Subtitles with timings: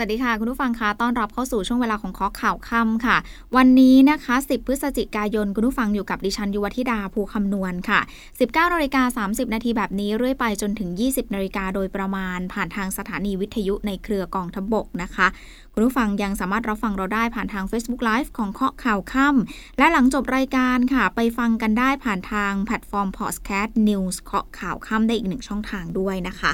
[0.00, 3.16] วัสดีค่ะ คุณผู้ฟังคะต้อนรับเข้าสู่ช่วงเวลาของเคาะข่าวค่ำค่ะ
[3.56, 8.00] วันนี้นะคะ 10 พฤศจิกายน คุณผู้ฟังอยู่กับดิฉันยุวธิดาภูคำนวณค่ะ
[8.36, 15.26] 19นาฬิกา30 นาทีแบบนี้เรื่อยไปจนถึง 20นาฬิกาโดยประมาณ ผ่านทางสถานีวิทยุในเครือกองทัพบกนะคะ
[15.72, 26.52] คุณผู้ฟังยังสามารถรับฟังเราได้ผ่านทาง Facebook Live ของเคาะข่าวค่ำและหลังจบรายการค่ะ ไปฟังกันได้ผ่านทางแพลตฟอร์ม Podcast News เคาะข่าวค่ำได้อีกหนึ่งช่องทางด้วยนะคะ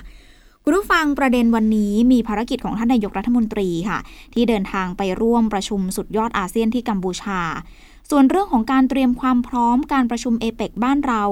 [0.68, 3.98] คุณผู้ฟังประเด็นวันนี้มีภารกิจของท่านนายกรัฐมนตรีค่ะ
[4.34, 7.40] ที่เดินทางไปร่วมประชุมสุดยอดอาเซียนที่กัมพูชา
[8.10, 11.22] ส่วนเรื่องของการเตรียมความพร้อมการประชุมเอเปกบ้านเรา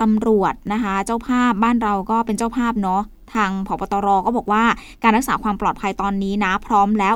[0.00, 3.02] ตำรวจนะคะ เจ้าภาพบ้านเราก็เป็นเจ้าภาพเนาะ
[3.34, 4.64] ทางผบตรก็บอกว่า
[5.02, 7.14] การรักษาความปลอดภัยตอนนี้นะพร้อมแล้ว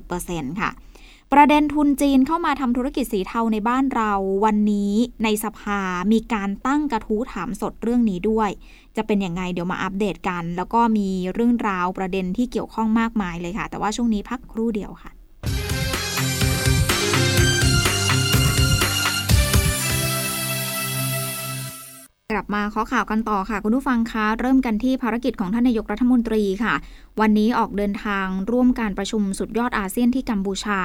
[0.00, 0.70] 90%ค่ะ
[1.36, 4.12] ประเด็นทุนจีนเข้ามาทำธุรกิจสีเทาในบ้านเรา
[4.44, 4.92] วันนี้
[5.24, 5.80] ในสภา
[6.12, 8.50] มีการตั้งกระทู้ถามสดเรื่องนี้ด้วย
[8.96, 15.10] จะเป็นยังไงเดี๋ยวมาอัปเดตกัน แล้วก็มีเรื่องราวประเด็นที่เกี่ยวข้องมากมายเลยค่ะ แต่ว่าช่วงนี้พักครู่เดียวค่ะ
[22.32, 26.74] กลับมาข้อข่าวกันต่อค่ะ คุณผู้ฟังคะเริ่มกันที่ภารกิจของท่านนายกรัฐมนตรีค่ะ
[27.20, 30.80] วันนี้ออกเดินทางร่วมการประชุมสุดยอดอาเซียนที่กัมพูชา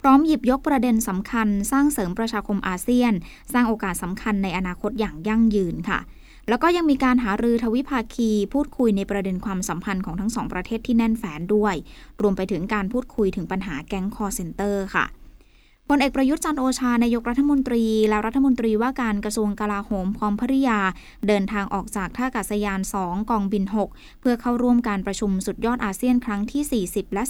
[0.00, 3.12] พร้อมหยิบยกประเด็นสำคัญ สร้างเสริมประชาคมอาเซียน
[3.52, 5.98] สร้างโอกาสสำคัญในอนาคตอย่างยั่งยืนค่ะ
[6.48, 11.74] แล้วก็ยังมีการหารือทวิภาคี พูดคุยในประเด็นความสัมพันธ์ของทั้งสองประเทศที่แน่นแฟ้นด้วย
[12.22, 15.06] รวมไปถึงการพูดคุยถึงปัญหาแก๊งคอลเซ็นเตอร์ค่ะ
[15.90, 20.78] พลเอกประยุทธ์จันทร์โอชานายกรัฐมนตรี และรัฐมนตรีว่าการกระทรวงกลาโหมพร้อมภริยา
[21.26, 27.22] เดินทางออกจากท่าอากาศยาน 2 กองบิน 6 เพื่อเข้าร่วมการประชุมสุดยอดอาเซียนครั้งที่ 40 และ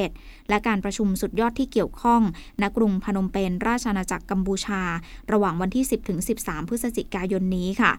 [0.00, 2.22] 41 และการประชุมสุดยอดที่เกี่ยวข้อง
[2.62, 4.82] ณกรุงพนมเปญราชอาณาจักรกัมพูชา
[5.32, 5.84] ระหว่างวันที่
[6.26, 7.92] 10-13 พฤศจิกายนนี้ค่ะ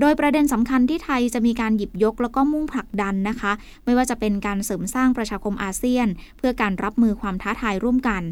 [0.00, 3.52] โดยประเด็นสำคัญที่ไทยจะมีการหยิบยกแล้วก็มุ่งผลักดันนะคะ
[3.84, 8.22] ไม่ว่าจะเป็นการเสริมสร้างประชาคมอาเซียน เพื่อการรับมือความท้าทายร่วมกัน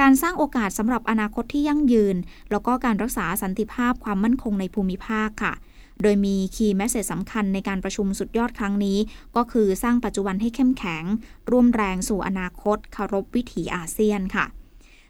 [0.00, 2.16] การสร้างโอกาสสำหรับอนาคตที่ยั่งยืน
[2.50, 5.54] แล้วก็การรักษาสันติภาพความมั่นคงในภูมิภาคค่ะ
[6.02, 8.98] โดยมีคีย์แมสเซจสำคัญในการประชุมสุดยอดครั้งนี้
[9.36, 11.04] ก็คือสร้างปัจจุบันให้เข้มแข็ง
[11.50, 14.46] ร่วมแรงสู่อนาคตคารพวิถีอาเซียนค่ะ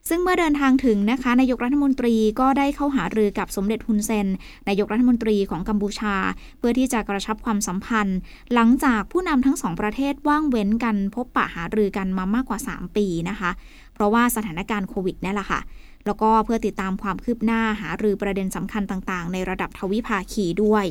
[0.08, 4.26] ซึ่งเมื่อเดินทางถึงนะคะนายกรัฐมนตรีก็ได้เข้าหารือกับสมเด็จฮุนเซน
[4.68, 6.14] นายกรัฐมนตรีของกัมพูชา
[6.58, 8.18] เพื่อที่จะกระชับความสัมพันธ์
[8.54, 13.50] หลังจากผู้นำทั้งสองประเทศว่างเว้นกันพบปะหารือกันมามากกว่า 3 ปีนะคะ
[13.94, 15.60] เพราะว่าสถานการณ์โควิดนี่แหละค่ะ
[16.06, 20.84] แล้วก็เพื่อติดตามความคืบหน้าหารือประเด็นสำคัญต่าง ๆ ในระดับทวิภาคีด้วย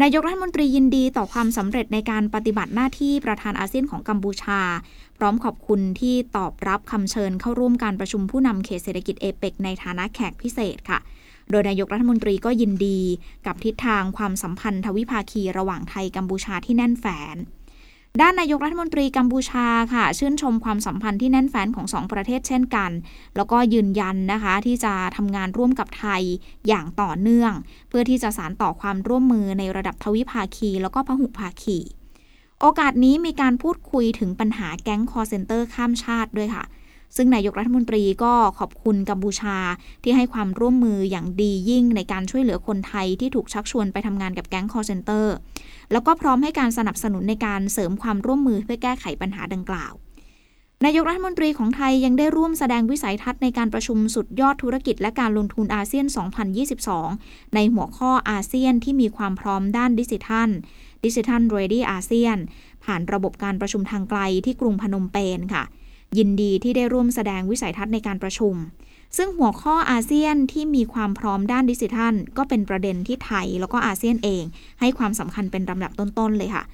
[0.00, 4.60] นายกรัฐมนตรียินดีต่อความสำเร็จในการปฏิบัติหน้าที่ประธานอาเซียนของกัมพูชา
[5.18, 10.98] พร้อมขอบคุณที่ตอบรับคำเชิญเข้าร่วมการประชุมผู้นำเขตเศรษฐกิจเอเปกในฐานะแขกพิเศษค่ะ
[11.50, 13.00] โดยนายกรัฐมนตรีก็ยินดี
[13.46, 17.36] กับทิศทางความสัมพันธ์ทวิภาคีระหว่างไทยกัมพูชาที่แน่นแฟ้น
[18.20, 22.90] ด้านนายกรัฐมนตรีกัมพูชาค่ะ ชื่นชมความสัมพันธ์ที่แน่นแฟนของสองประเทศเช่นกัน
[23.36, 26.22] แล้วก็ยืนยันนะคะที่จะทำงานร่วมกับไทย
[26.68, 27.52] อย่างต่อเนื่อง
[27.88, 31.78] เพื่อที่จะสานต่อความร่วมมือในระดับทวิภาคี แล้วก็พหุภาคี
[32.60, 36.64] โอกาสนี้มีการพูดคุยถึงปัญหาแก๊งคอลเซ็นเตอร์ข้ามชาติด้วยค่ะ
[37.16, 39.56] ซึ่งนายกรัฐมนตรีก็ขอบคุณกัมพูชา
[40.02, 45.34] ที่ให้ความร่วมมืออย่างดียิ่งในการช่วยเหลือคนไทยที่ถูกชักชวนไปทำงานกับแก๊งคอลเซ็นเตอร์
[45.92, 49.92] แล้วก็พร้อมให้การสนับสนุนในการเสริมความร่วมมือเพื่อแก้ไขปัญหาดังกล่าว
[50.86, 56.06] นายกรัฐมนตรีของไทยยังได้ร่วมแสดงวิสัยทัศน์ในการประชุมสุดยอดธุรกิจและการลงทุนอาเซียน
[56.80, 60.50] 2022 ในหัวข้ออาเซียนที่มีความพร้อมด้านดิจิทัล
[61.04, 62.36] Digital Ready ASEAN
[62.84, 65.64] ผ่านระบบการประชุมทางไกลที่กรุงพนมเปญค่ะ
[66.18, 68.54] ยินดีที่ได้ร่วมแสดงวิสัยทัศน์ในการประชุม
[69.16, 74.44] ซึ่งหัวข้ออาเซียนที่มีความพร้อมด้านดิจิทัล ก็เป็นประเด็นที่ไทยแล้วก็อาเซียนเอง
[74.80, 76.64] ให้ความสำคัญเป็นลำดับต้นๆเลยค่ะ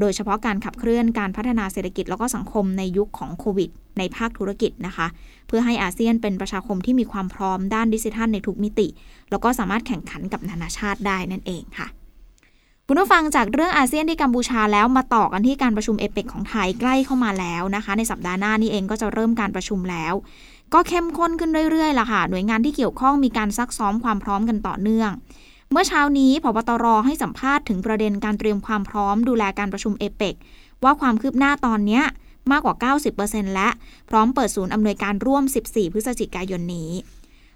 [0.00, 5.06] โดยเฉพาะการขับเคลื่อนการพัฒนาเศรษฐกิจแล้วก็สังคมในยุคของโควิด ในภาคธุรกิจนะคะ
[5.46, 8.88] เพื่อให้อาเซียนเป็นประชาคมที่มีความพร้อมด้านดิจิทัลในทุกมิติ
[9.30, 11.86] แล้วก็สามารถแข่งขันกับนานาชาติได้นั่นเองค่ะ
[12.92, 20.14] คุณผู้ฟังจากเรื่องอาเซียนที่กัมพูชาแล้วมาต่อกันที่การประชุมเอเปกของไทยใกล้เข้ามาแล้วนะคะ ในสัปดาห์หน้านี่เองก็จะเริ่มการประชุมแล้ว
[20.74, 25.10] ก็เข้มข้นขึ้นเรื่อยๆล่ะค่ะ หน่วยงานที่เกี่ยวข้องมีการซักซ้อมความพร้อมกันต่อเนื่อง
[25.70, 30.34] เมื่อเช้านี้พบตรให้สัมภาษณ์ถึงประเด็นการเตรียมความพร้อมดูแลการประชุมเอเปก
[30.84, 32.04] ว่าความคืบหน้าตอนเนี้ย
[32.50, 33.68] มากกว่า 90%และ
[34.10, 36.92] พร้อมเปิดศูนย์อำนวยการร่วม 14 พฤศจิกายนนี้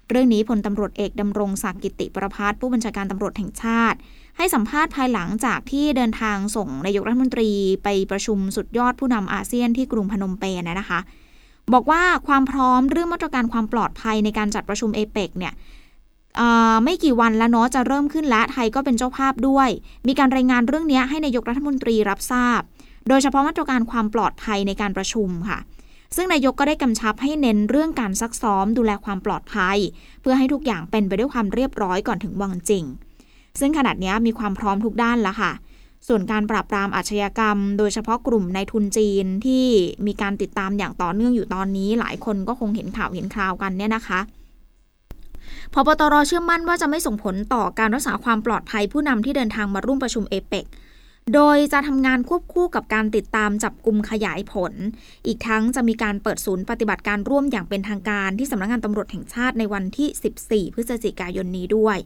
[0.09, 3.97] เรื่องนี้พลตำรวจเอกดำรงศักดิ์กิติประพาสผู้บัญชาการตำรวจแห่งชาติ
[4.37, 7.51] ให้สัมภาษณ์ภายหลังจากที่เดินทางส่งนายกรัฐมนตรี
[7.83, 10.99] ไปประชุมสุดยอดผู้นำอาเซียนที่กรุงพนมเปญนะคะ
[11.73, 15.53] บอกว่าความพร้อมเรื่องมาตรการความปลอดภัยในการจัดประชุมเอเปกเนี่ย
[16.83, 19.69] ไม่กี่วันแล้วเนาะจะเริ่มขึ้นและไทยก็เป็นเจ้าภาพด้วย
[20.07, 22.61] มีการรายงานเรื่องนี้ให้นายกรัฐมนตรีรับทราบ
[23.07, 25.59] โดยเฉพาะมาตรการความปลอดภัยในการประชุมค่ะ
[26.15, 29.77] ซึ่งนายกก็ได้กำชับให้เน้นเรื่องการซักซ้อมดูแลความปลอดภัย
[30.21, 32.83] เพื่อให้ทุกอย่างเป็นไปด้วยความเรียบร้อยก่อนถึงวันจริง
[33.59, 35.51] ซึ่งขนาดนี้มีความพร้อมทุกด้านแล้วค่ะ
[36.07, 39.65] ส่วนการปราบปรามอาชญากรรม โดยเฉพาะกลุ่มในทุนจีนที่
[40.07, 44.19] มีการติดตามอย่างต่อเนื่องอยู่ตอนนี้ หลายคนก็คงเห็นข่าวเห็นคราวกันเนี่ยนะคะ
[45.73, 50.65] พบตรเชื่อมั่นว่าจะไม่ส่งผลต่อการรักษาความปลอดภัยผู้นำที่เดินทางมาร่วมประชุมเอเปก
[51.33, 54.73] โดยจะทำงานควบคู่กับการติดตามจับกลุ่มขยายผล
[55.27, 61.97] อีกทั้งจะมีการเปิดศูนย์ปฏิบัติการร่วมอย่างเป็นทางการที่สำนักงงานตำรวจแห่งชาติในวันที่ 14 พฤศจิกายนนี้ด้วย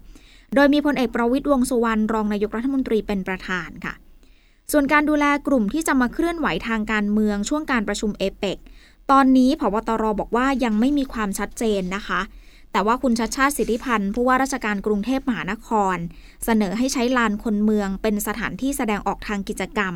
[0.56, 3.94] โดยมีพลเอกประวิตยวงสุวรรณรองนายกรัฐมนตรีเป็นประธานค่ะ
[4.72, 8.57] ส่วนการดูแลกลุ่มที่จะมาเคลื่อนไหวทางการเมืองช่วงการประชุมเอเปก
[9.12, 12.22] ตอนนี้พบตรบอกว่ายังไม่มีความชัดเจนนะคะ
[12.72, 15.98] แต่ว่าคุณชัดชาติสิทธิพันธ์ผู้ว่าราชการกรุงเทพมหานคร
[16.46, 19.94] เสนอให้ใช้ลานคนเมืองเป็นสถานที่แสดงออกทางกิจกรรม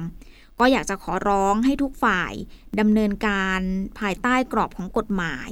[0.59, 2.33] ก็อยากจะขอร้องให้ทุกฝ่าย
[2.79, 3.59] ดำเนินการ
[3.99, 5.49] ภายใต้กรอบของกฎหมาย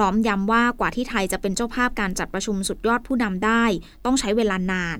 [0.00, 3.64] ร้อมย้ำว่ากว่าที่ไทยจะเป็นเจ้าภาพการจัดประชุมสุดยอดผู้นำได้
[4.04, 4.98] ต้องใช้เวลานาน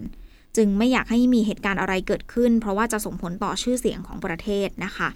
[0.56, 5.08] จึงไม่อยากให้มีเหตุการณ์อะไรเกิดขึ้น เพราะว่าจะส่งผลต่อชื่อเสียงของประเทศนะคะ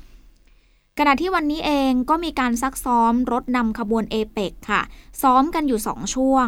[0.98, 4.82] ขณะที่วันนี้เองก็มีการซักซ้อมรถนำขบวนเอเปกค่ะ
[5.22, 6.46] ซ้อมกันอยู่ 2 ช่วง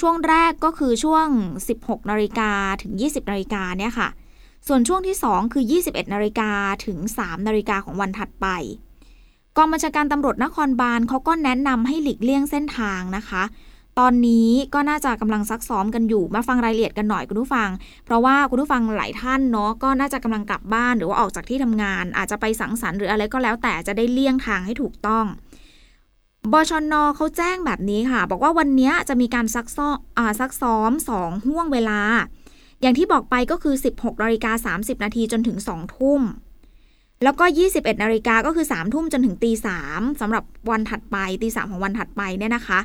[0.00, 1.26] ช่วงแรกก็คือช่วง
[1.68, 2.50] 16นาฬิกา
[2.82, 4.08] ถึง 20นาฬิกาเนี่ยค่ะ
[4.66, 6.50] ส่วนช่วงที่ 2 คือ 21นาฬิกา
[6.86, 8.46] ถึง 3นาฬิกาของวันถัดไป
[9.56, 13.42] กองบัญชาการตำรวจนครบาลเขาก็แนะนำให้หลีกเลี่ยงเส้นทางนะคะ
[13.98, 17.68] ตอนนี้ก็น่าจะกำลังซักซ้อมกันอยู่มาฟังรายละเอียดกันหน่อยคุณผู้ฟัง
[18.04, 25.24] เพราะว่าคุณผู้ฟังหลายท่านเนาะก็น่าจะกำลังกลับบ้านหรือว่าออกจากที่ทำงาน อาจจะไปสังสรรค์หรืออะไรก็แล้วแต่จะได้เลี่ยงทางให้ถูกต้อง
[26.52, 29.96] บชนเขาแจ้งแบบนี้ค่ะ บอกว่าวันนี้จะมีการซักซ้อม
[30.40, 32.00] ซักซ้อม 2 ห่วงเวลา
[32.80, 36.20] อย่างที่บอกไปก็คือ 16นาฬิกา30 นาทีจนถึง 2 ทุ่ม
[37.24, 37.44] แล้วก็
[37.74, 42.80] 21นาฬิกาก็คือ 3 ทุ่มจนถึงตีสามสำหรับวันถัดไปตีสามของวันถัดไปเนี่ยนะคะ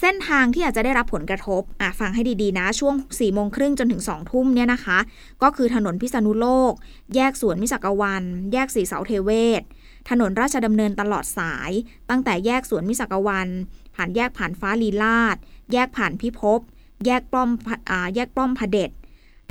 [0.00, 4.98] เส้นทางที่อาจจะได้รับผลกระทบอะฟังให้ดีๆนะ ช่วง4ี่โมงครึ่งจนถึง2องทุ่มเนี่ยนะคะ
[5.42, 6.72] ก็คือถนนพิษณุโลก
[7.14, 9.30] แยกสวนมิสักวัน แยกสีเสาเทเว
[9.60, 9.62] ศ
[10.10, 11.70] ถนนราชดำเนินตลอดสาย
[12.10, 13.48] ตั้งแต่แยกสวนมิสักวัน
[13.94, 15.36] ผ่านแยกผ่านฟ้าลีลาด
[15.72, 16.60] แยกผ่านพิภพ
[17.06, 17.48] แยกป้อม
[17.90, 18.90] อ่าแยกป้อมพเด็จ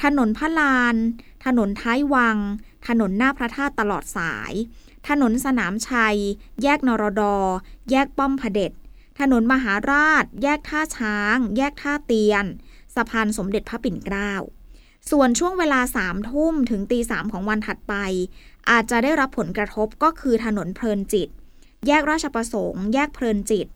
[0.04, 0.96] ถนนพระลาน
[1.46, 2.38] ถนนท้ายวัง
[2.88, 4.54] ถนนหน้าพระธาตุตลอดสาย
[5.08, 6.18] ถนนสนามชัย
[6.64, 7.38] แยกนรดอ
[7.92, 8.72] แยกป้อมพเด็จ
[9.20, 12.46] ถนนมหาราช แยกท่าช้าง แยกท่าเตียน
[12.96, 14.32] สะพานสมเด็จพระปิ่นเกล้า
[15.12, 17.94] ส่วนช่วงเวลาสามทุ่มถึงตีสามของวันถัดไป
[18.70, 21.30] อาจจะได้รับผลกระทบก็คือถนนเพลินจิต
[21.88, 23.68] แยกราชประสงค์ แยกเพลินจิต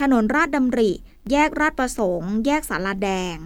[0.00, 0.90] ถนนราชดำริ
[1.30, 3.36] แยกราชประสงค์ แยกสาราแดง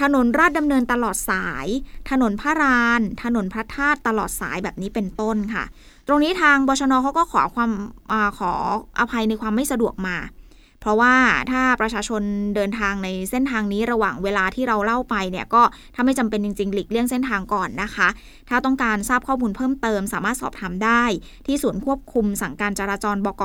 [0.00, 1.66] ถนนราชดำเนินตลอดสาย
[2.10, 5.64] ถนนพระราน ถนนพระธาตุตลอดสายแบบนี้เป็นต้นค่ะ
[6.06, 7.70] ตรงนี้ทางบชนเขาก็ขอความ
[8.10, 8.52] อขอ
[8.98, 10.16] อภัยในความไม่สะดวกมา
[10.80, 11.14] เพราะว่า
[11.50, 12.22] ถ้าประชาชน
[12.56, 15.62] เดินทางในเส้นทางนี้ระหว่างเวลาที่เราเล่าไปเนี่ยก็
[15.94, 18.08] ถ้าไม่จำเป็นจริงๆ หลีกเลี่ยงเส้นทางก่อนนะคะ
[18.48, 21.02] ถ้าต้องการทราบข้อมูลเพิ่มเติม สามารถสอบถามได้
[21.46, 23.42] ที่ศูนย์ควบคุมสั่งการจราจรบก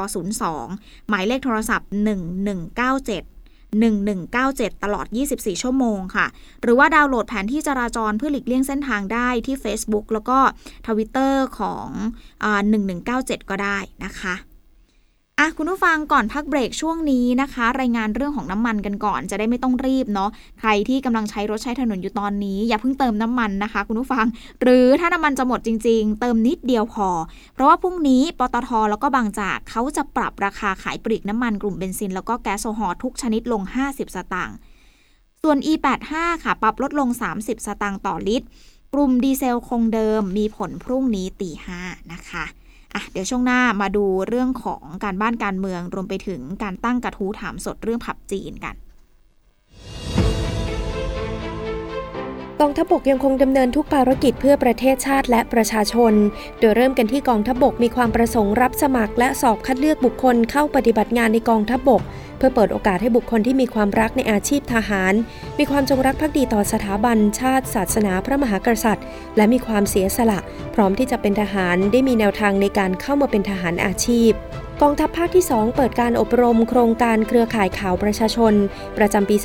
[0.54, 3.39] 02 หมายเลขโทรศัพท์ 1197
[3.70, 5.06] 1197 ตลอด
[5.36, 6.26] 24 ชั่วโมงค่ะ
[6.62, 10.40] หรือว่าดาวน์โหลดแผนที่จราจรเพื่อหลีกเลี่ยงเส้นทางได้ที่ Facebook แล้วก็
[10.88, 11.88] ทวิตเตอร์ของ
[12.44, 12.46] อ
[13.00, 14.36] 1197 ก็ได้นะคะ
[15.42, 20.30] อะคุณผู้ฟังก่อนพักเบรกช่วงนี้นะคะ รายงานเรื่องของน้ำมันกันก่อนจะได้ไม่ต้องรีบเนาะ
[20.60, 24.26] ใครที่กำลังใช้รถใช้ถนนอยู่ตอนนี้ อย่าเพิ่งเติมน้ำมันนะคะ คุณผู้ฟัง
[24.62, 27.10] หรือถ้าน้ำมันจะหมดจริง ๆ เติมนิดเดียวพอ
[27.54, 34.56] เพราะว่าพรุ่งนี้ปตทแล้วก็บางจากเขาจะปรับราคาขายปลีกน้ำมันกลุ่มเบนซิน แล้วก็แก๊สโซฮอลทุกชนิดลง 50 สตางค์
[35.42, 38.48] ส่วน E85 ค่ะ ปรับลดลง 30 สตางค์ต่อลิตร
[38.94, 41.82] กลุ่มดีเซลคงเดิมมีผลพรุ่งนี้ตีห้า
[42.14, 42.46] นะคะ
[42.94, 48.76] อะเดี๋ยวช่วงหน้ามาดูเรื่องของการบ้านการเมือง รวมไปถึงการตั้งกระทู้ถามสดเรื่องผับจีนกัน
[52.64, 56.14] กองทัพบกยังคงดำเนินทุกภารกิจเพื่อประเทศชาติและประชาชน
[56.60, 62.02] โดยเริ่มกันที่กองทัพบกมีความประสงค์รับสมัคร และสอบคัดเลือกบุคคลเข้าปฏิบัติงานในกองทัพบก
[62.40, 65.14] เพื่อเปิดโอกาสให้บุคคลที่มีความรักในอาชีพทหาร
[65.60, 69.06] มีความจงรักภักดีต่อสถาบันชาติ ศาสนาพระมหากษัตริย์
[69.38, 70.40] และมีความเสียสละ
[70.76, 74.32] พร้อมที่จะเป็นทหารได้มีแนวทางในการเข้ามาเป็นทหารอาชีพ
[74.82, 78.54] กองทัพภาคที่ 2 เปิดการอบรมโครงการเครือข่ายข่าวประชาชน
[78.98, 79.36] ประจำปี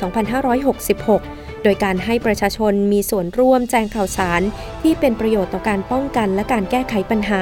[0.77, 4.41] 2566 โดยการให้ประชาชนมีส่วนร่วมแจ้งข่าวสาร
[4.81, 7.41] ที่เป็นประโยชน์ต่อการป้องกันและการแก้ไขปัญหา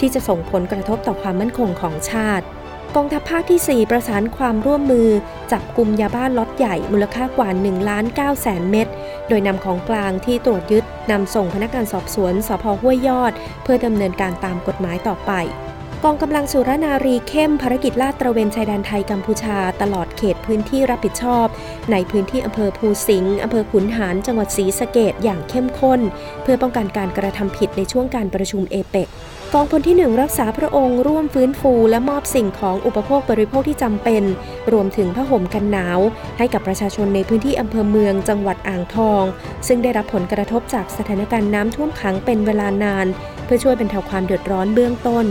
[0.00, 2.46] ที่จะส่งผลกระทบต่อความมั่นคงของชาติ
[2.96, 5.08] กองทัพภาคที่ 4 ประสานความร่วมมือ
[5.52, 8.88] จับกลุ่มยาบ้าล็อตใหญ่มูลค่ากว่า1ล้าน9แสนเม็ด
[9.28, 13.32] โดยนำของกลางที่ตรวจยึดนำส่งพนักงานสอบสวนสพห้วยยอด
[13.62, 15.32] เพื่อดำเนินการตามกฎหมายต่อไป
[16.04, 21.46] กองกำลังสุรนารีเข้มภารกิจลาดตระเวนชายแดนไทยกัมพูชา ตลอดเขตพื้นที่รับผิดชอบ
[21.92, 26.00] ในพื้นที่อำเภอภูสิงห์อำเภอขุนหารจังหวัดศรีสะเกดอย่างเข้มข้น
[26.42, 29.08] เพื่อป้องกันการกระทำผิดในช่วงการประชุมเอเปก
[29.56, 34.22] กองพลที่ 1 รักษาพระองค์ร่วมฟื้นฟูและมอบสิ่งของอุปโภคบริโภคที่จำเป็น
[34.72, 35.98] รวมถึงผ้าห่มกันหนาว
[36.38, 39.24] ให้กับประชาชนในพื้นที่อำเภอเมืองจังหวัดอ่างทอง
[39.66, 43.06] ซึ่งได้รับผลกระทบจากสถานการณ์น้ำท่วมขังเป็นเวลานาน
[43.44, 45.26] เพื่อช่วยบรรเทาความเดือดร้อนเบื้องต้น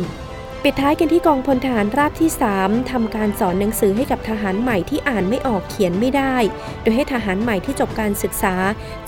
[0.65, 6.36] ปิดท้ายกันที่กองพลทหารราบที่ 3ทำการสอนหนังสือให้กับทหารใหม่ที่อ่านไม่ออกเขียนไม่ได้
[6.82, 8.56] โดยให้ทหารใหม่ที่จบการศึกษา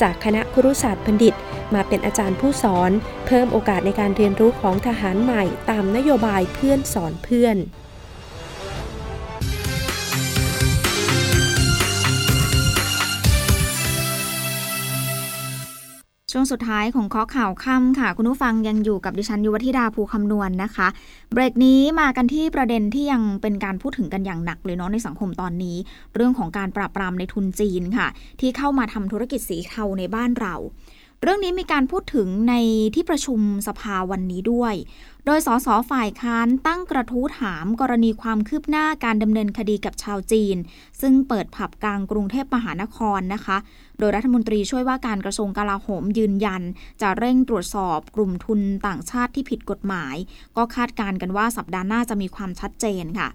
[0.02, 1.34] จากคณะครุศาสตร์บัณฑิต
[1.74, 2.92] มาเป็นอาจารย์ผู้สอน
[3.28, 7.58] เพิ่มโอกาสในการเรียนรู้ของทหารใหม่ ตามนโยบายเพื่อนสอนเพื่อน
[16.36, 20.88] ช่วงสุดท้ายของข้อข่าวค่ำค่ะ คุณผู้ฟังยังอยู่กับดิฉันยุวธิดาภูคำนวณนนะคะ
[21.34, 25.78] เบรกนี้มากันที่ประเด็นที่ยังเป็นการพูดถึงกันอย่างหนักเลยเนาะในสังคมตอนนี้
[26.16, 28.08] เรื่องของการปราบปรามในทุนจีนค่ะ
[28.40, 30.56] ที่เข้ามาทำธุรกิจสีเทาในบ้านเรา
[31.22, 32.56] เรื่องนี้มีการพูดถึงใน
[32.96, 34.74] ที่ประชุมสภาวันนี้ด้วย
[35.26, 40.58] โดยสสฝ่ายค้านตั้งกระทู้ถามกรณีความคืบหน้าการดำเนินคดีกับชาวจีน
[41.02, 43.58] ซึ่งเปิดผับกลางกรุงเทพมหานครนะคะ
[44.04, 46.62] ดยรัฐมนตรีช่วยว่าการกระทรวงกลาโหมยืนยัน
[47.02, 50.16] จะเร่งตรวจสอบกลุ่มทุนต่างชาติที่ผิดกฎหมาย
[50.58, 53.30] ก็คาดการณ์กันว่าสัปดาห์หน้าจะมีความชัดเจนค่ะ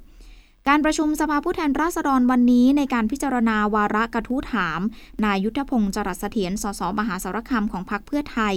[0.68, 4.80] การประชุมสภาผู้แทนราษฎรวันนี้ในการพิจารณาวาระกระทู้ถาม
[5.24, 8.54] นายยุทธพงศ์จรัสเสถียร สส มหาสารคามของพรรคเพื่อไทย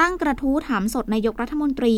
[0.00, 1.96] ตั้งกระทู้ถามสดนายกรัฐมนตรี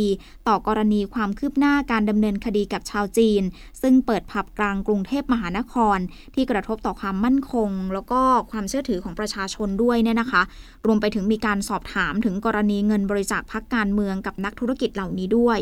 [0.49, 3.43] ต่อกรณีความคืบหน้าการดำเนินคดีกับชาวจีน
[3.83, 5.99] ซึ่งเปิดผับกลางกรุงเทพมหานคร
[6.35, 10.43] ที่กระทบต่อความมั่นคง แล้วก็ความเชื่อถือของประชาชนด้วยเนี่ยนะคะ
[10.87, 15.59] รวมไปถึงมีการสอบถามถึงกรณีเงินบริจาคพักการเมืองกับนักธุรกิจเหล่านี้ด้วย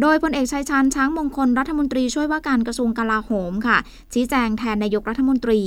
[0.00, 3.78] โดยพลเอกชัยชาญช้างมงคลรัฐมนตรีช่วยว่าการกระทรวงกลาโหมค่ะ
[4.12, 5.60] ชี้แจงแทนนายกรัฐมนตรี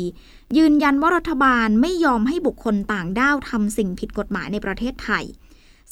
[0.58, 5.26] ยืนยันว่ารัฐบาลไม่ยอมให้บุคคลต่างด้าวทำสิ่งผิดกฎหมายในประเทศไทย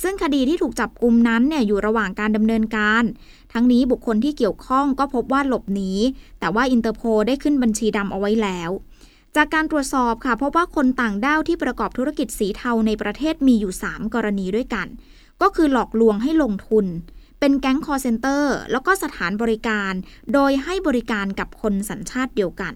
[0.03, 3.03] ซึ่งคดีที่ถูกจับกุมนั้นเนี่ยอยู่ระหว่างการดำเนินการ
[3.53, 5.91] ทั้งนี้บุคคลที่เกี่ยวข้องก็พบว่าหลบหนี
[6.39, 8.69] แต่ว่าอินเตอร์โพลได้ขึ้นบัญชีดำเอาไว้แล้ว
[9.35, 14.87] จากการตรวจสอบค่ะพบว่าคนต่างด้าวที่ประกอบธุรกิจสีเทาในประเทศมีอยู่ 3 กรณีด้วยกัน
[15.41, 16.85] ก็คือหลอกลวงให้ลงทุน
[17.39, 19.93] เป็นแก๊งคอลเซ็นเตอร์แล้วก็สถานบริการ
[20.33, 22.73] โดยให้บริการกับคนสัญชาติเดียวกัน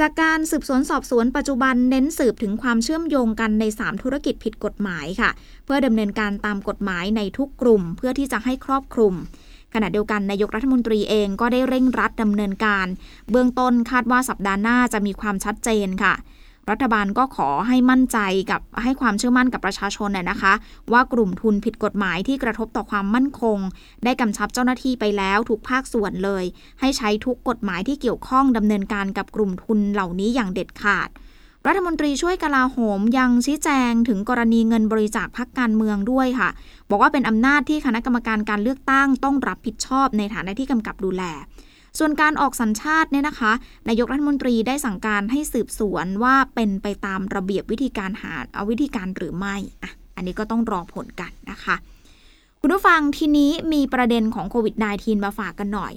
[0.00, 5.30] จากการสืบสวนสอบสวนปัจจุบันเน้นสืบถึงความเชื่อมโยงกันใน 3 ธุรกิจผิดกฎหมายค่ะ
[5.64, 9.14] เพื่อดำเนินการตามกฎหมายในทุกกลุ่ม เพื่อที่จะให้ครอบคลุม
[9.74, 12.86] ขณะเดียวกันนายกรัฐมนตรีเองก็ได้เร่งรัดดำเนินการ
[13.30, 16.14] เบื้องต้นคาดว่าสัปดาห์หน้าจะมีความชัดเจนค่ะ
[16.70, 18.18] รัฐบาลก็ขอให้มั่นใจ
[18.50, 20.52] กับให้ความเชื่อมั่นกับประชาชนน่ยนะคะ
[20.92, 23.58] ว่ากลุ่มทุนผิดกฎหมายที่กระทบต่อความมั่นคง
[24.04, 26.44] ได้กำชับเจ้าหน้าที่ไปแล้วทุกภาคส่วนเลย
[26.80, 31.08] ให้ใช้ทุกกฎหมายที่เกี่ยวข้องดำเนินการกับกลุ่มทุนเหล่านี้อย่างเด็ดขาด
[31.66, 36.48] รัฐมนตรีช่วยกลาโหมยังชี้แจงถึงกรณีเงินบริจาคพักการเมืองด้วยค่ะ
[36.90, 41.22] บอกว่าเป็นอำนาจที่คณะกรรมการการเลือกตั้งต้องรับผิดชอบในฐานะที่กำกับดูแล
[41.98, 43.52] ส่วนการออกสัญชาติเนี่ยนะคะ
[43.88, 51.76] นายกรัฐมนตรีได้สั่งการให้สืบสวนว่าเป็นไปตามระเบียบวิธีการหาเอาวิธีการหรือไม่อะอันนี้ก็ต้องรอผลกันนะคะ
[52.60, 55.92] คุณผู้ฟังทีนี้มีประเด็นของโควิด -19 มาฝากกันหน่อย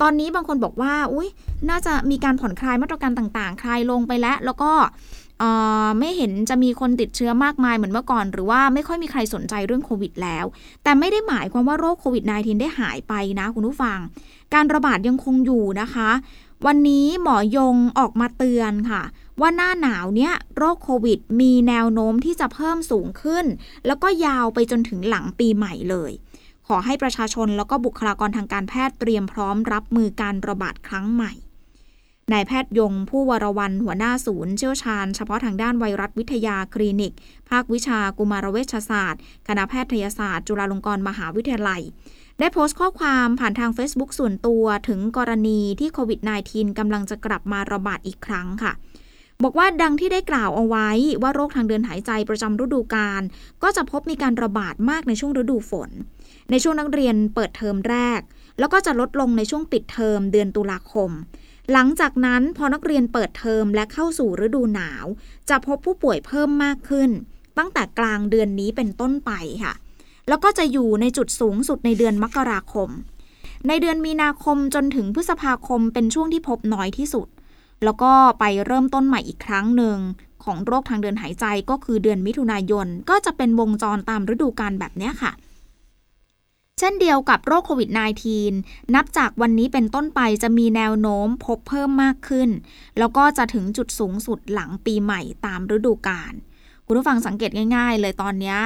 [0.00, 1.28] ตอนนี้บางคนบอกว่า อุ้ย
[1.70, 4.72] น่าจะมีการผ่อนคลายมาตรการต่างๆ คลายลงไปแล้ว แล้วก็
[5.98, 10.44] ไม่เห็นจะมีคนติดเชื้อมากมายเหมือนเมื่อก่อน หรือว่าไม่ค่อยมีใครสนใจเรื่องโควิดแล้ว
[10.82, 13.98] แต่ไม่ได้หมายความว่าโรคโควิด -19 ได้หายไปนะคุณผู้ฟัง
[14.54, 16.10] การระบาดยังคงอยู่นะคะ
[16.66, 19.02] วันนี้หมอยงออกมาเตือนค่ะ
[19.40, 23.44] ว่าหน้าหนาวเนี้ยโรคโควิด มีแนวโน้มที่จะเพิ่มสูงขึ้น
[23.86, 26.12] แล้วก็ยาวไปจนถึงหลังปีใหม่เลย
[26.66, 31.32] ขอให้ประชาชนแล้วก็บุคลากรทางการแพทย์เตรียมพร้อมรับมือการระบาดครั้งใหม่
[32.32, 37.12] นายแพทย์ยงผู้วรวันหัวหน้าศูนย์เชี่ยวชาญเฉพาะทางด้านไวรัสวิทยาคลินิก
[37.50, 41.82] ภาควิชากุมารเวชศาสตร์ คณะแพทยศาสตร์ จุฬาลงกรณ์มหาวิทยาลัย
[42.38, 48.72] ได้โพสต์ข้อความผ่านทาง Facebook ส่วนตัวถึงกรณีที่โควิด -19 กำลังจะกลับมาระบาดอีกครั้งค่ะ
[49.42, 50.90] บอกว่าดังที่ได้กล่าวเอาไว้
[51.22, 53.22] ว่าโรคทางเดินหายใจประจำฤดูกาล
[53.62, 55.90] ก็จะพบมีการระบาดมากในช่วงฤดูฝน
[56.50, 58.20] ในช่วงนักเรียนเปิดเทอมแรก
[58.58, 61.10] แล้วก็จะลดลงในช่วงปิดเทอมเดือนตุลาคม
[61.72, 65.06] หลังจากนั้นพอนักเรียนเปิดเทอมและเข้าสู่ฤดูหนาว
[65.48, 67.10] จะพบผู้ป่วยเพิ่มมากขึ้น
[67.58, 69.30] ตั้งแต่กลางเดือนนี้เป็นต้นไป
[69.64, 69.74] ค่ะ
[70.28, 72.88] แล้วก็จะอยู่ในจุดสูงสุดในเดือนมกราคม
[73.68, 77.28] ในเดือนมีนาคมจนถึงพฤษภาคมเป็นช่วงที่พบน้อยที่สุด
[77.84, 79.98] แล้วก็ไปเริ่มต้นใหม่อีกครั้งหนึ่ง
[80.44, 85.32] ของโรคทางเดินหายใจก็คือเดือนมิถุนายนก็จะเป็นวงจรตามฤดูกาลแบบนี้ค่ะ
[86.84, 87.90] ช่นเดียวกับโรคโควิด
[88.40, 92.48] -19 นับจากวันนี้เป็นต้นไปจะมีแนวโน้มพบเพิ่มมากขึ้น
[92.98, 96.32] แล้วก็จะถึงจุดสูงสุดหลังปีใหม่ตามฤดูกาล
[96.86, 98.56] คุณผู้ฟังสังเกตง่าย ๆ เลยตอนนี้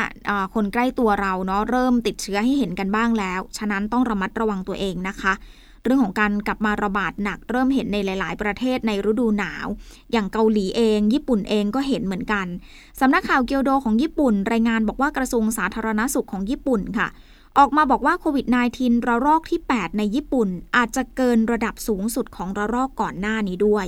[0.54, 5.32] คนใกล้ตัวเราเนาะเริ่มติดเชื้อให้เห็นกันบ้างแล้ว ฉะนั้นต้องระมัดระวังตัวเองนะคะ
[5.84, 9.66] เรื่องของการกลับมาระบาดหนักเริ่มเห็นในหลาย ๆ ประเทศในฤดูหนาว
[10.12, 12.46] อย่างเกาหลีเอง ญี่ปุ่นเองก็เห็นเหมือนกัน
[13.00, 17.08] สำนักข่าวเกียวโดของญี่ปุ่น รายงานบอกว่ากระทรวงสาธารณสุขของญี่ปุ่นค่ะ
[17.58, 18.46] ออกมาบอกว่าโควิด
[18.78, 23.86] -19 ระลอกที่ 8 ในญี่ปุ่น อาจจะเกินระดับสูงสุดของระลอกก่อนหน้านี้ด้วย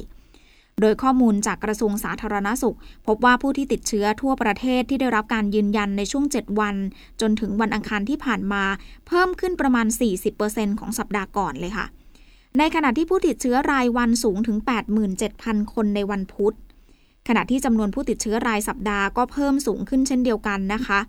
[0.80, 6.76] โดยข้อมูลจากกระทรวงสาธารณสุข พบว่าผู้ที่ติดเชื้อทั่วประเทศที่ได้รับการยืนยันในช่วง 7 วัน
[7.20, 8.64] จนถึงวันอังคารที่ผ่านมา
[9.06, 9.86] เพิ่มขึ้นประมาณ
[10.32, 11.86] 40%ของสัปดาห์ก่อนเลยค่ะ
[12.58, 14.58] ในขณะที่ผู้ติดเชื้อรายวันสูงถึง
[15.16, 16.54] 87,000 คนในวันพุธ
[17.28, 21.00] ขณะที่จำนวนผู้ติดเชื้อรายสัปดาห์ก็เพิ่มสูงขึ้นเช่นเดียวกันนะคะ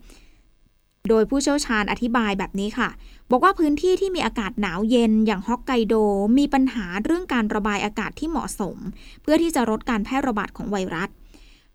[1.09, 2.89] โดยผู้เชี่ยวชาญอธิบายแบบนี้ค่ะ
[3.31, 5.95] บอกว่าพื้นที่ที่มีอากาศหนาวเย็นอย่างฮอกไกโด
[6.37, 8.77] มีปัญหาเรื่องการระบายอากาศที่เหมาะสม
[9.21, 11.09] เพื่อที่จะลดการแพร่ระบาดของไวรัส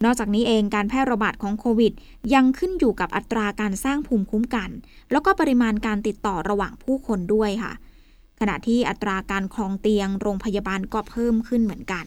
[0.05, 1.93] นอกจากนี้เองการแพร่ระบาดของโควิด
[2.35, 4.71] ยังขึ้นอยู่กับอัตราการสร้างภูมิคุ้มกัน
[5.11, 7.73] แล้วก็ปริมาณการติดต่อระหว่างผู้คนด้วยค่ะ
[8.41, 12.05] ขณะที่อัตราการคลองเตียงโรงพยาบาลก็เพิ่มขึ้นเหมือนกัน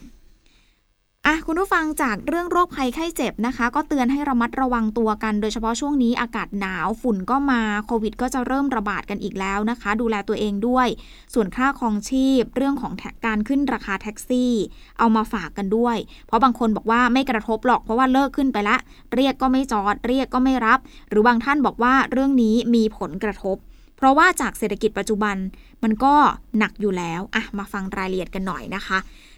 [1.27, 10.87] อะคุณผู้ฟังจากเรื่องโรคภัยไข้เจ็บนะคะ ก็เตือนให้ระมัดระวังตัวกัน โดยเฉพาะช่วงนี้อากาศหนาวฝุ่นก็มาโควิด ก็จะเริ่มระบาดกันอีกแล้วนะคะ ดูแลตัวเองด้วย
[11.33, 12.93] ส่วนค่าครองชีพ เรื่องของ
[13.25, 14.53] การขึ้นราคาแท็กซี่
[14.99, 15.97] เอามาฝากกันด้วย
[16.27, 18.77] เพราะบางคนบอกว่าไม่กระทบหรอกเพราะว่าเลิกขึ้นไปละ
[19.15, 23.57] เรียกก็ไม่จอด เรียกก็ไม่รับ หรือบางท่านบอกว่าเรื่องนี้มีผลกระทบ
[23.97, 25.35] เพราะว่าจากเศรษฐกิจปัจจุบัน
[25.83, 26.13] มันก็
[26.57, 28.97] หนักอยู่แล้วอะมาฟังรายละเอียดกันหน่อยนะคะ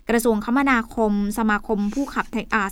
[0.10, 2.25] กระทรวงคมนาคม สมาคมผู้ขับ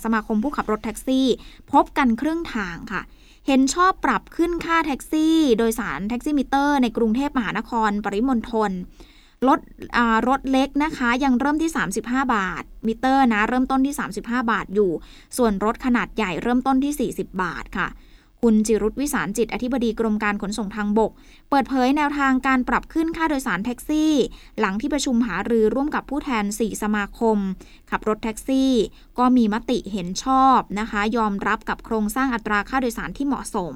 [0.04, 1.26] สมาคมผู้ขับรถแท็กซี่
[1.72, 3.02] พบกันครึ่งทางค่ะ
[3.46, 8.70] เห็นชอบปรับขึ้นค่าแท็กซี่ โดยสารแท็กซี่มิเตอร์ในกรุงเทพมหานคร ปริมณฑล
[9.48, 9.60] รถ
[10.28, 11.70] รถเล็กนะคะยังเริ่มที่
[12.02, 14.90] 35 บาท มิเตอร์นะเริ่มต้นที่ 35 บาทอยู่
[15.36, 17.88] ส่วนรถขนาดใหญ่เริ่มต้นที่ 40 บาทค่ะ
[18.44, 21.10] คุณจิรุตวิสารจิต อธิบดีกรมการขนส่งทางบก
[21.50, 24.12] เปิดเผยแนวทางการปรับขึ้นค่าโดยสารแท็กซี่
[24.60, 27.38] หลังที่ประชุมหารือร่วมกับผู้แทน 4 สมาคม
[27.90, 28.72] ขับรถแท็กซี่
[29.18, 33.74] ก็มีมติเห็นชอบนะคะ ยอมรับกับโครงสร้างอัตราค่าโดยสารที่เหมาะสม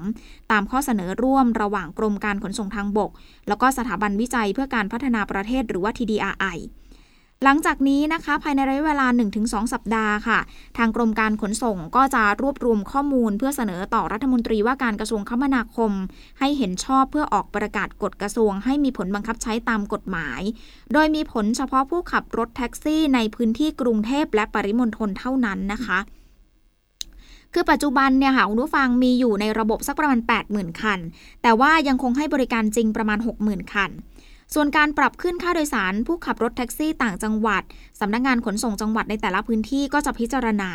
[0.51, 3.11] ตามข้อเสนอร่วมระหว่างกรมการขนส่งทางบก
[3.49, 6.59] แล้วก็สถาบันวิจัยเพื่อการพัฒนาประเทศหรือว่า TDRI
[7.43, 9.07] หลังจากนี้นะคะ ภายในระยะเวลา
[9.41, 10.39] 1-2 สัปดาห์ค่ะ
[10.79, 15.93] ทางกรมการขนส่งก็จะรวบรวมข้อมูล เพื่อเสนอต่อรัฐมนตรีว่าการกระทรวงคมนาคม
[16.39, 20.41] ให้เห็นชอบเพื่อออกประกาศกฎกระทรวง ให้มีผลบังคับใช้ตามกฎหมาย
[20.93, 25.99] โดยมีผลเฉพาะผู้ขับรถแท็กซี่ในพื้นที่กรุงเทพและปริมณฑลเท่านั้นนะคะ
[27.57, 30.21] คือปัจจุบันเนี่ยค่ะคุณผู้ฟังมีอยู่ในระบบสักประมาณ
[30.51, 31.01] 80,000 คัน
[31.43, 33.91] แต่ว่ายังคงให้บริการจริงประมาณ 60,000 คัน
[34.55, 37.63] ส่วนการปรับขึ้นค่าโดยสารผู้ขับรถแท็กซี่ต่างจังหวัด
[38.01, 40.71] สำนักงงานขนส่งจังหวัดในแต่ละพื้นที่ก็จะพิจารณา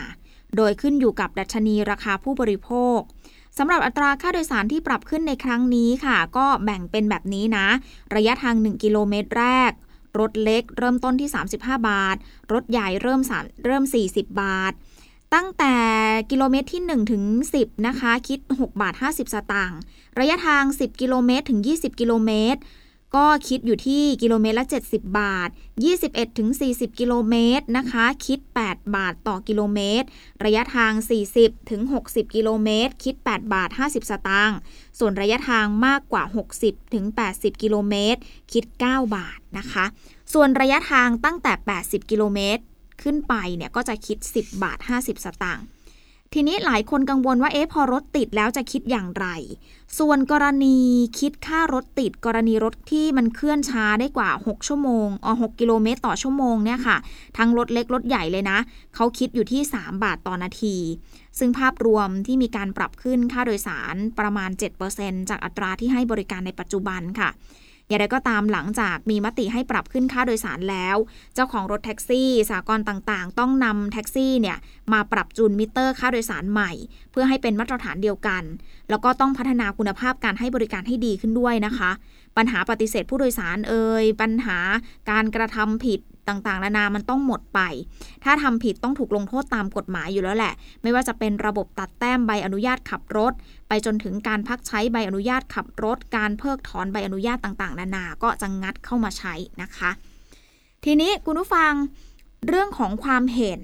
[0.56, 3.00] โดยขึ้นอยู่กับดัชนีราคาผู้บริโภค
[3.58, 7.68] สำหรับอัตราค่าโดยสารที่ปรับขึ้นในครั้งนี้ค่ะ ก็แบ่งเป็นแบบนี้นะ
[8.16, 9.72] ระยะทาง 1 กิโลเมตรแรก
[10.20, 11.30] รถเล็กเริ่มต้นที่
[11.60, 12.18] 35 บาท
[12.54, 13.22] รถใหญ่เริ่ม
[13.66, 14.74] เริ่ม 40 บาท
[15.34, 15.76] ตั้งแต่
[16.32, 17.24] กิโลเมตรที่1ถึง
[17.56, 19.80] 10นะคะ คิด 6 บาท 50 สตางค์
[20.20, 22.60] ระยะทาง 10 กิโลเมตรถึง 20 กิโลเมตร
[23.16, 25.50] ก็คิดอยู่ที่กิโลเมตรละ 70 บาท
[25.94, 30.08] 21ถึง40 กิโลเมตรนะคะ คิด 8 บาทต่อกิโลเมตร
[30.44, 30.94] ระยะทาง
[31.32, 34.58] 40ถึง60 กิโลเมตร คิด 8 บาท 50 สตางค์
[35.00, 36.24] ส่วนระยะทางมากกว่า
[36.60, 38.20] 60ถึง80 กิโลเมตร
[38.54, 39.86] คิด 9 บาทนะคะ
[40.34, 42.64] ส่วนระยะทางตั้งแต่ 80 กิโลเมตร
[43.02, 45.66] ขึ้นไปเนี่ยก็จะคิด 10 บาท 50 สตางค์
[46.34, 49.28] ทีนี้หลายคนกังวลว่าเอ๊ะพอรถติดแล้วจะคิดอย่างไร
[50.00, 50.78] ส่วนกรณี
[51.20, 56.98] คิดค่ารถติด กรณีรถที่มันเคลื่อนช้าได้กว่า 6 ชั่วโมงอ๋อ6กิโลเมตรต่อชั่วโมงเนี่ยค่ะ
[57.38, 58.60] ทั้งรถเล็กรถใหญ่เลยนะ
[58.96, 60.76] เขาคิดอยู่ที่ 3 บาทต่อนาที
[61.40, 64.50] ซึ่งภาพรวมที่มีการปรับขึ้นค่าโดยสารประมาณ
[64.90, 67.30] 7%จากอัตราที่ให้บริการในปัจจุบันค่ะ
[67.90, 70.98] อย่างไรก็ตามหลังจากมีมติให้ปรับขึ้นค่าโดยสารแล้ว
[71.36, 74.58] เจ้าของรถแท็กซี่ สหกรณ์ต่างๆ ต้องนำแท็กซี่เนี่ย
[74.94, 76.72] มาปรับจูนมิเตอร์ค่าโดยสารใหม่
[77.12, 78.44] เพื่อให้เป็นมาตรฐานเดียวกัน
[78.90, 81.92] แล้วก็ต้องพัฒนาคุณภาพการให้บริการให้ดีขึ้นด้วยนะคะ
[82.38, 84.58] ปัญหาปฏิเสธผู้โดยสารเอยปัญหา
[85.10, 86.00] การกระทำผิด
[86.30, 87.60] ต่างๆ นานามันต้องหมดไป
[88.24, 93.34] ถ้าทำผิดต้องถูกลงโทษตามกฎหมายอยู่แล้วแหละ ไม่ว่าจะเป็นระบบตัดแต้มใบอนุญาตขับรถ
[93.68, 99.90] ไปจนถึงการพักใช้ใบอนุญาตขับรถ การเพิกถอนใบอนุญาตต่างๆ นานาก็จะงัดเข้ามาใช้นะคะ
[100.86, 101.74] ทีนี้คุณผู้ฟัง
[102.48, 103.62] เรื่องของความเห็น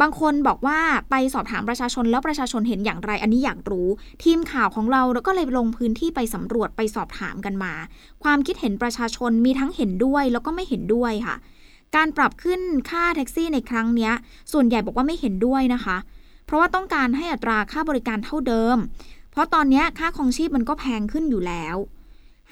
[0.00, 3.88] บางคนบอกว่าไปสอบถามประชาชนแล้วประชาชนเห็นอย่างไร อันนี้อยากรู้
[4.24, 7.72] ทีมข่าวของเราก็เลยลงพื้นที่ไปสำรวจไปสอบถามกันมา
[8.24, 11.36] ความคิดเห็นประชาชนมีทั้งเห็นด้วยแล้วก็ไม่เห็นด้วยค่ะ
[11.96, 14.10] การปรับขึ้นค่าแท็กซี่ในครั้งนี้
[14.52, 15.96] ส่วนใหญ่บอกว่าไม่เห็นด้วยนะคะ
[16.44, 18.76] เพราะว่าต้องการให้อัตราค่าบริการเท่าเดิม
[19.30, 21.76] เพราะตอนนี้ค่าครองชีพมันก็แพงขึ้นอยู่แล้ว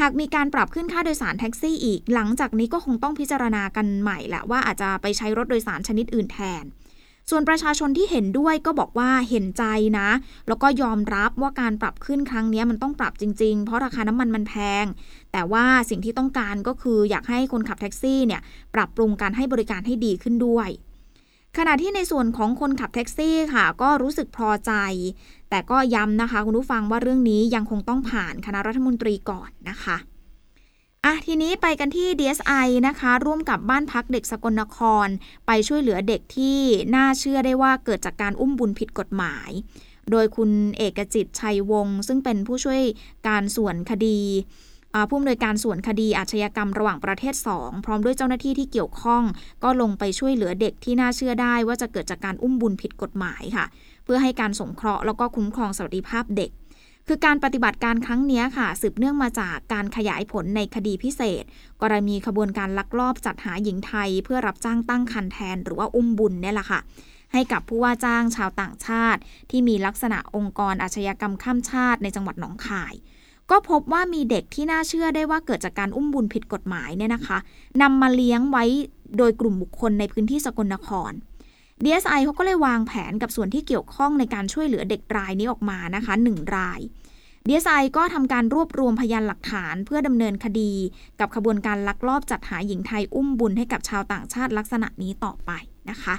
[0.00, 6.64] หากมีการปรับขึ้นค่าโดยสารแท็กซี่อีก หลังจากนี้ก็คงต้องพิจารณากันใหม่แหละว่าอาจจะไปใช้รถโดยสารชนิดอื่นแทน
[7.30, 9.64] ส่วนประชาชนที่เห็นด้วยก็บอกว่าเห็นใจ
[9.98, 10.08] นะ
[10.48, 14.84] แล้วก็ยอมรับว่าการปรับขึ้นครั้งนี้มันต้องปรับจริง ๆ เพราะราคาน้ำมันมันแพง
[15.32, 18.40] แต่ว่าสิ่งที่ต้องการก็คืออยากให้คนขับแท็กซี่เนี่ย
[18.74, 20.68] ปรับปรุงการให้บริการให้ดีขึ้นด้วย
[21.58, 24.72] ขณะที่ในส่วนของคนขับแท็กซี่ค่ะ ก็รู้สึกพอใจ
[25.50, 29.96] แต่ก็ย้ำนะคะ คุณผู้ฟังว่าเรื่องนี้ยังคงต้องผ่านคณะรัฐมนตรีก่อนนะคะ
[31.06, 35.08] อะทีนี้ไปกันที่ DSI นะคะ ร่วมกับบ้านพักเด็กสกลนคร
[35.46, 36.58] ไปช่วยเหลือเด็กที่
[36.94, 39.50] น่าเชื่อได้ว่าเกิดจากการอุ้มบุญผิดกฎหมาย
[40.10, 42.82] โดยคุณเอกจิตชัยวงศ์ซึ่งเป็นผู้ช่วย
[43.28, 44.20] การส่วนคดี
[45.08, 49.22] ผู้อำนวยการส่วนคดีอาชญากรรมระหว่างประเทศ 2 พร้อมด้วยเจ้าหน้าที่ที่เกี่ยวข้อง
[49.64, 53.66] ก็ลงไปช่วยเหลือเด็กที่น่าเชื่อได้ว่าจะเกิดจากการอุ้มบุญผิดกฎหมายค่ะ
[54.04, 56.50] เพื่อให้การสงเคราะห์แล้วก็คุ้มครองสวัสดิภาพเด็ก
[57.08, 61.44] คือการปฏิบัติการครั้งนี้ค่ะ สืบเนื่องมาจากการขยายผลในคดีพิเศษ
[61.82, 66.80] กรณีขบวนการลักลอบจัดหาหญิงไทย เพื่อรับจ้างตั้งคันแทน หรือว่าอุ้มบุญเนี่ยแหละค่ะ
[67.32, 72.94] ให้กับผู้ว่าจ้างชาวต่างชาติ ที่มีลักษณะองค์กรอาชญากรรมข้ามชาติในจังหวัดหนองคาย
[73.50, 77.38] ก็พบว่ามีเด็กที่น่าเชื่อได้ว่าเกิดจากการอุ้มบุญผิดกฎหมายเนี่ยนะคะ
[77.82, 78.64] นำมาเลี้ยงไว้
[79.18, 81.12] โดยกลุ่มบุคคลในพื้นที่สกลนคร
[81.82, 86.80] DSI เขาก็เลยวางแผนกับส่วนที่เกี่ยวข้องในการช่วยเหลือเด็กรายนี้ออกมานะคะหนึ่งราย
[87.48, 90.72] DSI ก็ทำการรวบรวมพยานหลักฐานเพื่อดำเนินคดี
[91.20, 95.50] กับขบวนการลักลอบจัดหาหญิงไทยอุ้มบุญให้กับชาวต่างชาติลักษณะนี้ต่อไป
[95.90, 96.14] นะคะ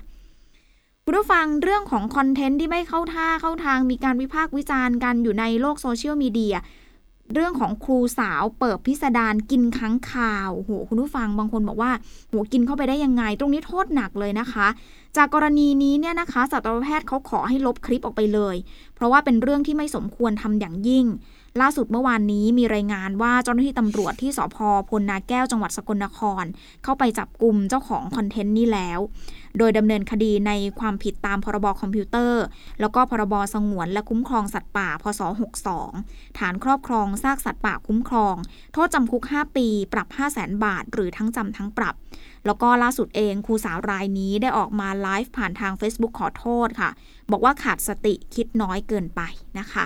[1.06, 6.56] คุณผู้ฟังเรื่องของคอนเทนต์ที่ไม่เข้าท่าเข้าทางมีการวิพากษ์วิจารณ์กันอยู่ในโลกโซเชียลมีเดีย
[7.34, 11.92] เรื่องของครูสาวเปิดพิสดารกินค้างคาวโหคุณผู้ฟังบางคนบอกว่า
[12.30, 14.68] โหกินเข้าไปได้ยังไง ตรงนี้โทษหนักเลยนะคะ
[15.16, 18.56] จากกรณีนี้เนี่ยนะคะสัตวแพทย์เขาขอให้ลบคลิปออกไปเลย
[18.96, 21.06] เพราะว่าเป็นเรื่องที่ไม่สมควรทำอย่างยิ่ง
[21.62, 24.58] ล่าสุดเมื่อวานนี้มีรายงานว่าเจ้าหน้าที่ตำรวจที่สพ
[24.90, 26.44] พลนาแก้วจังหวัดสกลนคร
[26.84, 29.00] เข้าไปจับกลุ่มเจ้าของคอนเทนต์นี้แล้ว
[29.58, 32.44] โดยดำเนินคดีในความผิดตามพรบคอมพิวเตอร์
[32.80, 35.22] แล้วก็พรบสงวนและคุ้มครองสัตว์ป่า พศ
[35.82, 38.36] 62 ฐานครอบครองซากสัตว์ป่าคุ้มครอง
[38.74, 41.96] โทษจำคุก 5 ปี ปรับ 5 0 0แสนบาท หรือทั้งจำทั้งปรับ
[42.46, 46.90] แล้วก็ล่าสุดเองครูสาวรายนี้ได้ออกมาไลฟ์ผ่านทาง Facebook ขอโทษค่ะ
[47.32, 49.22] บอกว่าขาดสติคิดน้อยเกินไป
[49.62, 49.76] นะค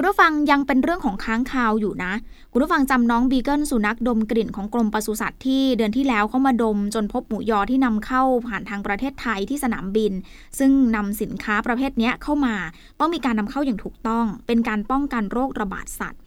[0.00, 2.12] คุณผู้ฟังยังเป็นเรื่องของค้างคาวอยู่นะ
[2.52, 10.12] คุณผู้ฟังจำน้องบีเกิลสุนัขดมกลิ่นของกรมปศุสัตว์ที่เดือนที่แล้วเขามาดมจนพบหมูยอที่นำเข้าผ่านทางประเทศไทยที่สนามบิน
[10.58, 12.54] ซึ่งนำสินค้าประเภทนี้เข้ามา
[12.98, 16.20] ต้องมีการนำเข้าอย่างถูกต้อง เป็นการป้องกันโรคระบาดสัตว์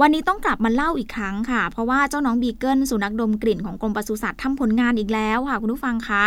[0.00, 6.24] วันนี้ต้องกลับมาเล่าอีกครั้งค่ะ เพราะว่าเจ้าน้องบีเกิลสุนัขดมกลิ่นของกรมปศุสัตว์ทำผลงานอีกแล้วค่ะ คุณผู้ฟังคะ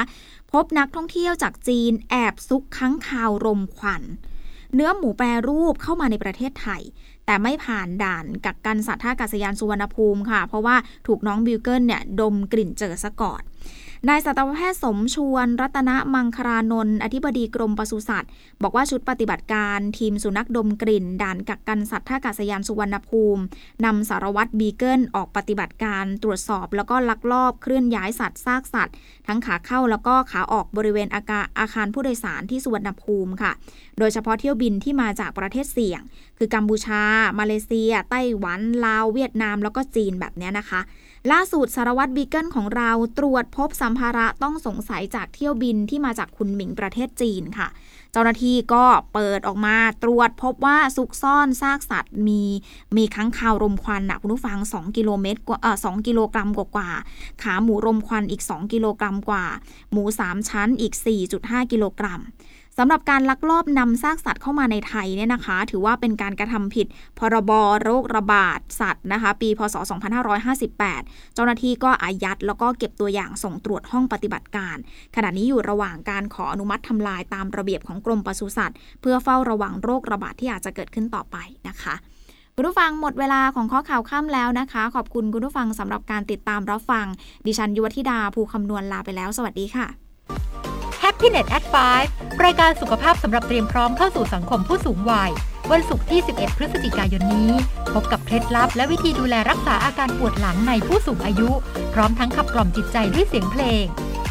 [0.52, 4.04] พบนักท่องเที่ยวจากจีนแอบซุกค้างคาวรมควัน
[4.76, 6.82] เนื้อหมูแปรรูปเข้ามาในประเทศไทย
[7.26, 10.76] แต่ไม่ผ่านด่านกักกันสัตว์ท่าอากาศยานสุวรรณภูมิค่ะ เพราะว่า
[11.08, 13.42] ถูกน้องบีเกิลเนี่ยดมกลิ่นเจอซะก่อน
[14.10, 18.30] นายสัตวแพทย์สมชวน รัตนมังครานนท์อธิบดีกรมปศุสัตว์
[18.62, 23.42] บอกว่าชุดปฏิบัติการทีมสุนัขดมกลิ่น ด่านกักกันสัตว์ท่าอากาศยานสุวรรณภูมิ
[23.86, 28.96] นำสารวัตรบีเกิลออกปฏิบัติการตรวจสอบ แล้วก็ลักลอบเคลื่อนย้ายสัตว์ซากสัตว์
[29.28, 33.52] ทั้งขาเข้าแล้วก็ขาออกบริเวณอากาอาคารผู้โดยสารที่สุวรรณภูมิค่ะ
[34.00, 36.02] โดยเฉพาะเที่ยวบินที่มาจากประเทศเสี่ยง
[36.38, 37.02] คือกัมพูชา
[37.40, 40.82] มาเลเซีย ไต้หวันลาวเวียดนาม แล้วก็จีนแบบนี้นะคะ
[41.32, 47.68] ล่าสุดสารวัตรบีเกิลของเราตรวจพบสัมภาระต้องสงสัยจากเที่ยวบินที่มาจากคุนหมิงประเทศจีนค่ะ
[48.12, 52.42] เจ้าหน้าที่ก็เปิดออกมาตรวจพบว่าซุกซ่อนซากสัตว์มี
[52.98, 56.90] มีค้างคาวรมควันนะคุณผู้ฟัง 2 กิโลเมตรกว่าเออ 2 กิโลกรัมกว่า
[57.42, 59.46] ขาหมูรมควันอีก 2 กิโลกรัมกว่า
[59.92, 60.94] หมู 3 ชั้นอีก
[61.34, 66.88] 4.5 กิโลกรัมำหรับการลักลอบนำซากสัตว์เข้ามาในไทยเนี่ยนะคะ ถือว่าเป็นการกระทำผิด
[67.20, 67.52] พรบ
[67.84, 69.76] โรคระบาดสัตว์นะคะ ปี พศ
[70.56, 74.78] 2558 เจ้าหน้าที่ก็อายัดแล้วก็เก็บตัวอย่างส่งตรวจห้องปฏิบัติการ
[75.16, 81.96] ขณะนี้อยู่ระหว่างการขออนุมัติทำลายตามระเบียบของกรมปศุสัตว์ เพื่อเฝ้าระวังโรคระบาดที่อาจจะเกิดขึ้นต่อไปนะคะ
[82.56, 87.06] คุณผู้ฟังหมดเวลาของข้อข่าวค่ำแล้วนะคะ ขอบคุณคุณผู้ฟังสำหรับการติดตามรับฟัง
[87.46, 90.71] ดิฉันยุวธิดาภูคำนวณลาไปแล้ว สวัสดีค่ะ
[91.24, 91.66] Happiness at
[92.04, 95.32] 5รายการสุขภาพสำหรับเตรียมพร้อมเข้าสู่สังคมผู้สูงวัย
[95.72, 97.52] วันศุกร์ที่ 11 พฤศจิกายนนี้
[97.94, 101.50] พบกับเคล็ดลับและวิธีดูแลรักษาอาการปวดหลังในผู้สูงอายุ
[101.94, 103.84] พร้อมทั้งขับกล่อมจิตใจด้วยเสียงเพลง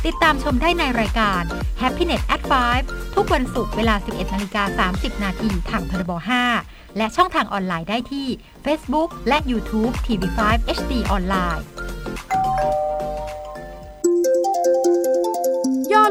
[0.07, 1.43] ติดตามชมได้ในรายการ
[1.81, 2.43] Happiness at
[2.79, 6.13] 5ทุกวันศุกร์เวลา 11นาฬิกา30 นาทีทางพรบ
[6.55, 8.27] 5และช่องทางออนไลน์ได้ที่
[8.65, 10.39] Facebook และ YouTube TV5
[10.79, 11.65] HD ออนไลน์